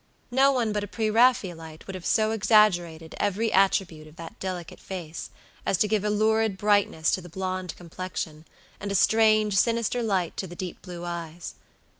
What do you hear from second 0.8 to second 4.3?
a pre Raphaelite would have so exaggerated every attribute of